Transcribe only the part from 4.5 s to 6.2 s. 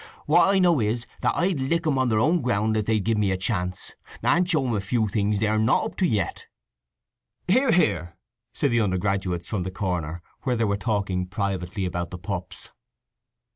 'em a few things they are not up to